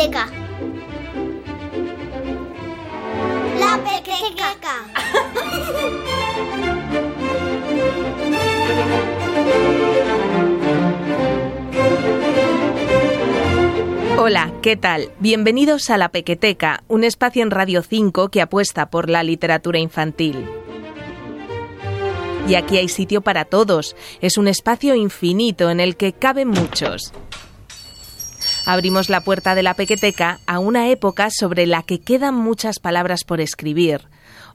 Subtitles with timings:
[0.00, 0.08] La
[3.84, 4.72] pequeteca.
[14.16, 15.12] Hola, ¿qué tal?
[15.18, 20.46] Bienvenidos a La Pequeteca, un espacio en Radio 5 que apuesta por la literatura infantil.
[22.48, 23.94] Y aquí hay sitio para todos.
[24.22, 27.12] Es un espacio infinito en el que caben muchos.
[28.66, 33.24] Abrimos la puerta de la Pequeteca a una época sobre la que quedan muchas palabras
[33.24, 34.02] por escribir.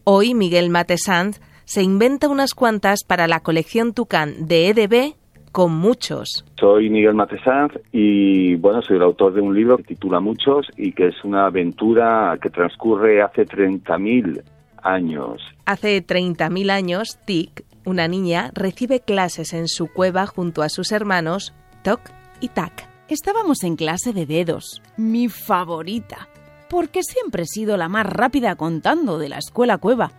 [0.03, 5.15] Hoy Miguel Matesanz se inventa unas cuantas para la colección Tucán de EDB
[5.51, 6.45] con muchos.
[6.59, 10.91] Soy Miguel Matesanz y bueno, soy el autor de un libro que titula Muchos y
[10.91, 14.43] que es una aventura que transcurre hace 30.000
[14.83, 15.41] años.
[15.65, 21.53] Hace 30.000 años, Tic, una niña, recibe clases en su cueva junto a sus hermanos
[21.83, 22.01] Toc
[22.41, 22.94] y Tac.
[23.07, 26.27] Estábamos en clase de dedos, mi favorita,
[26.71, 30.11] porque siempre he sido la más rápida contando de la escuela cueva,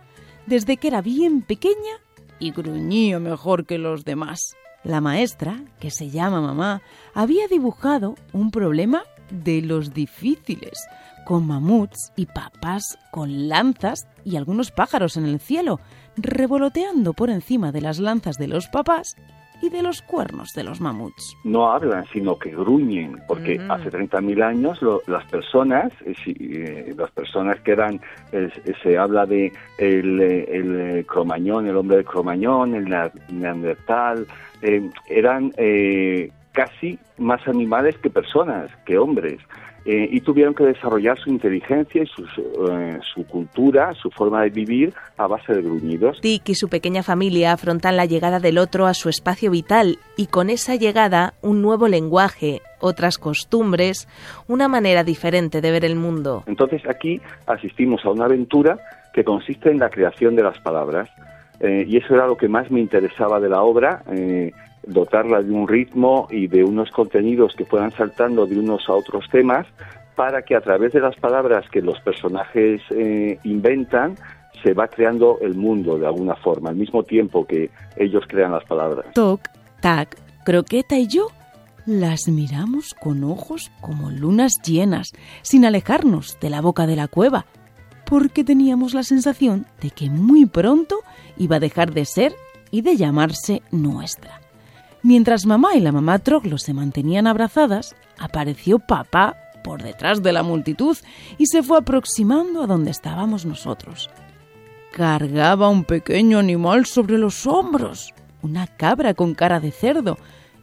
[0.45, 1.99] desde que era bien pequeña
[2.39, 4.55] y gruñía mejor que los demás.
[4.85, 6.81] La maestra, que se llama mamá,
[7.13, 10.87] había dibujado un problema de los difíciles,
[11.25, 15.81] con mamuts y papas con lanzas y algunos pájaros en el cielo,
[16.15, 19.17] revoloteando por encima de las lanzas de los papás
[19.61, 21.35] y de los cuernos de los mamuts.
[21.43, 23.71] No hablan, sino que gruñen, porque Mm.
[23.71, 27.99] hace 30.000 años lo- las personas, eh, si, eh, las personas que eran,
[28.31, 28.49] eh,
[28.83, 32.85] se habla de el, el cromañón, el hombre de cromañón, el
[33.29, 34.27] neandertal,
[34.61, 39.39] eh, eran eh, casi más animales que personas, que hombres.
[39.89, 44.49] Eh, y tuvieron que desarrollar su inteligencia y sus, eh, su cultura, su forma de
[44.49, 46.19] vivir a base de gruñidos.
[46.19, 50.27] Tic y su pequeña familia afrontan la llegada del otro a su espacio vital y
[50.27, 54.09] con esa llegada un nuevo lenguaje, otras costumbres,
[54.49, 56.43] una manera diferente de ver el mundo.
[56.47, 58.77] Entonces aquí asistimos a una aventura
[59.13, 61.09] que consiste en la creación de las palabras.
[61.61, 64.51] Eh, y eso era lo que más me interesaba de la obra, eh,
[64.87, 69.25] dotarla de un ritmo y de unos contenidos que fueran saltando de unos a otros
[69.31, 69.67] temas
[70.15, 74.15] para que a través de las palabras que los personajes eh, inventan
[74.63, 78.63] se va creando el mundo de alguna forma, al mismo tiempo que ellos crean las
[78.65, 79.05] palabras.
[79.13, 79.41] Toc,
[79.81, 81.27] tac, croqueta y yo
[81.85, 87.45] las miramos con ojos como lunas llenas, sin alejarnos de la boca de la cueva,
[88.05, 90.97] porque teníamos la sensación de que muy pronto
[91.37, 92.33] iba a dejar de ser
[92.71, 94.41] y de llamarse nuestra.
[95.03, 100.43] Mientras mamá y la mamá Troglo se mantenían abrazadas, apareció papá por detrás de la
[100.43, 100.97] multitud
[101.37, 104.09] y se fue aproximando a donde estábamos nosotros.
[104.91, 110.17] Cargaba un pequeño animal sobre los hombros, una cabra con cara de cerdo,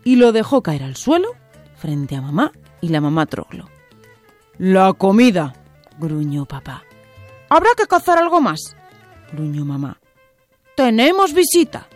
[0.04, 1.28] y lo dejó caer al suelo
[1.76, 3.68] frente a mamá y la mamá Troglo.
[4.58, 5.54] La comida,
[5.98, 6.84] gruñó papá.
[7.48, 8.76] Habrá que cazar algo más,
[9.32, 9.98] gruñó mamá.
[10.76, 11.86] Tenemos visita.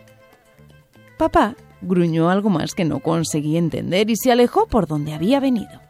[1.17, 5.81] Papá gruñó algo más que no conseguí entender y se alejó por donde había venido.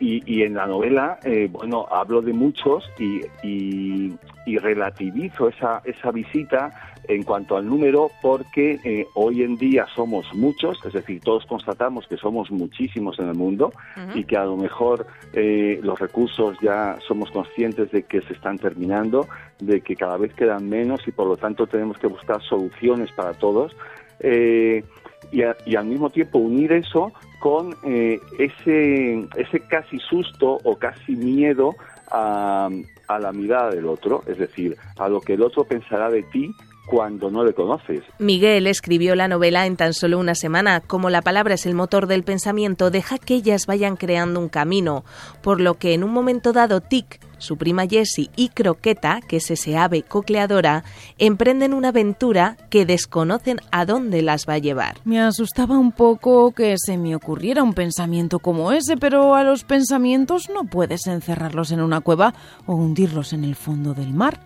[0.00, 4.12] Y, y en la novela, eh, bueno, hablo de muchos y, y-
[4.44, 6.70] y relativizo esa, esa visita
[7.06, 12.08] en cuanto al número porque eh, hoy en día somos muchos, es decir, todos constatamos
[12.08, 13.70] que somos muchísimos en el mundo
[14.16, 18.58] y que a lo mejor eh, los recursos ya somos conscientes de que se están
[18.58, 19.28] terminando,
[19.60, 23.34] de que cada vez quedan menos y por lo tanto tenemos que buscar soluciones para
[23.34, 23.76] todos.
[24.18, 24.82] Eh,
[25.30, 31.74] y, al mismo tiempo unir eso con eh, ese, ese casi susto o casi miedo
[32.10, 32.68] a,
[33.08, 36.54] a la mirada del otro, es decir, a lo que el otro pensará de ti
[36.86, 38.02] cuando no le conoces.
[38.18, 40.80] Miguel escribió la novela en tan solo una semana.
[40.80, 45.04] Como la palabra es el motor del pensamiento, deja que ellas vayan creando un camino,
[45.42, 49.50] por lo que en un momento dado Tic, su prima Jessie y Croqueta, que es
[49.50, 50.84] ese ave cocleadora,
[51.18, 54.98] emprenden una aventura que desconocen a dónde las va a llevar.
[55.04, 59.64] Me asustaba un poco que se me ocurriera un pensamiento como ese, pero a los
[59.64, 62.32] pensamientos no puedes encerrarlos en una cueva
[62.66, 64.40] o hundirlos en el fondo del mar.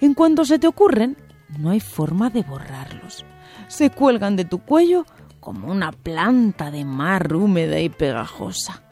[0.00, 1.16] En cuanto se te ocurren,
[1.58, 3.24] no hay forma de borrarlos.
[3.66, 5.04] Se cuelgan de tu cuello
[5.40, 8.82] como una planta de mar húmeda y pegajosa.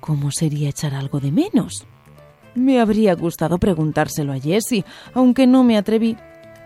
[0.00, 1.86] ¿Cómo sería echar algo de menos?
[2.56, 6.16] Me habría gustado preguntárselo a Jessie, aunque no me atreví,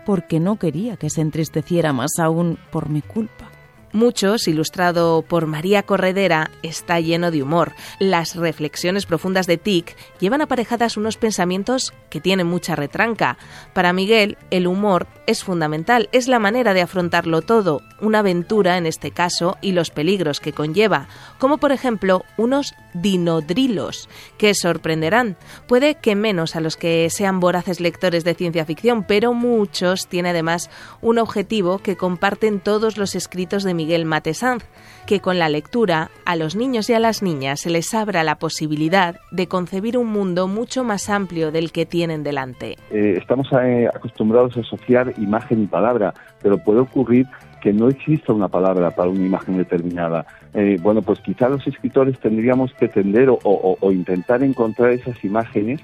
[0.05, 3.51] porque no quería que se entristeciera más aún por mi culpa.
[3.93, 7.73] Muchos, ilustrado por María Corredera, está lleno de humor.
[7.99, 13.37] Las reflexiones profundas de Tic llevan aparejadas unos pensamientos que tienen mucha retranca.
[13.73, 18.85] Para Miguel, el humor es fundamental, es la manera de afrontarlo todo, una aventura en
[18.85, 25.37] este caso y los peligros que conlleva, como por ejemplo unos dinodrilos, que sorprenderán.
[25.67, 30.29] Puede que menos a los que sean voraces lectores de ciencia ficción, pero muchos tiene
[30.29, 30.69] además
[31.01, 34.63] un objetivo que comparten todos los escritos de Miguel Matesanz,
[35.05, 38.35] que con la lectura a los niños y a las niñas se les abra la
[38.35, 42.77] posibilidad de concebir un mundo mucho más amplio del que tienen delante.
[42.91, 47.27] Eh, estamos eh, acostumbrados a asociar imagen y palabra, pero puede ocurrir
[47.61, 50.25] que no exista una palabra para una imagen determinada.
[50.53, 55.79] Eh, bueno, pues quizá los escritores tendríamos que tender o, intentar encontrar esas imágenes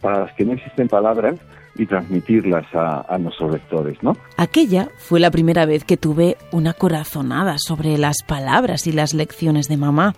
[0.00, 1.36] para las que no existen palabras
[1.76, 4.16] y transmitirlas a, a, nuestros lectores, ¿no?
[4.36, 9.68] Aquella fue la primera vez que tuve una corazonada sobre las palabras y las lecciones
[9.68, 10.14] de mamá.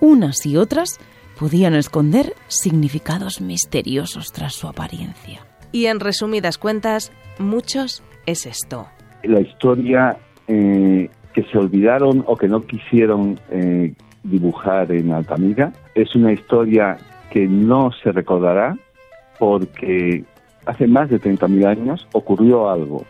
[0.00, 0.98] Unas y otras
[1.38, 5.46] podían esconder significados misteriosos tras su apariencia.
[5.72, 8.86] Y en resumidas cuentas, muchos es esto.
[9.24, 10.16] La historia
[10.48, 16.98] eh, que se olvidaron o que no quisieron eh, dibujar en Altamira es una historia
[17.30, 18.76] que no se recordará
[19.38, 20.24] porque
[20.66, 23.04] hace más de 30.000 años ocurrió algo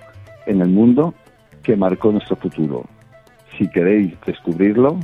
[0.46, 1.14] en el mundo
[1.62, 2.84] que marcó nuestro futuro.
[3.58, 4.98] Si queréis descubrirlo,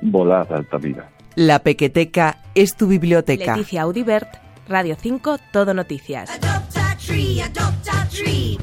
[0.00, 1.08] volad a Altamira.
[1.34, 3.56] La Pequeteca es tu biblioteca.
[3.56, 4.28] Leticia Audibert,
[4.68, 6.30] Radio 5, Todo Noticias.
[6.30, 8.58] a shouts, three,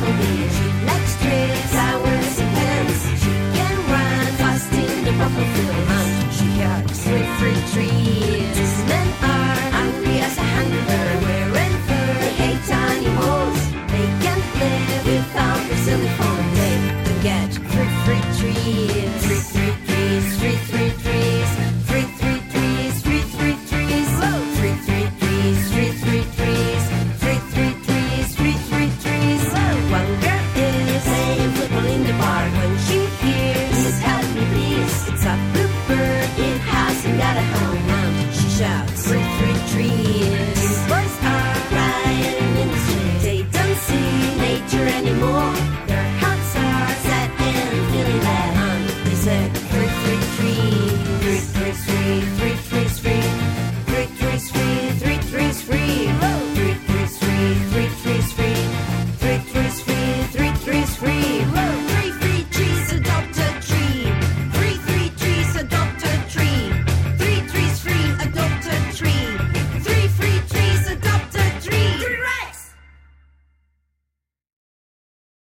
[0.00, 0.67] Japanese.
[45.58, 45.97] Yeah.